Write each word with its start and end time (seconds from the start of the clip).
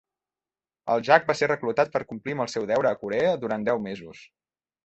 El 0.93 1.03
Jack 1.09 1.27
va 1.27 1.35
ser 1.41 1.49
reclutat 1.51 1.93
per 1.97 2.03
complir 2.13 2.37
amb 2.39 2.45
el 2.47 2.51
seu 2.57 2.67
deure 2.75 2.93
a 2.93 2.99
Corea 3.05 3.39
durant 3.45 3.69
deu 3.69 3.87
mesos. 3.89 4.27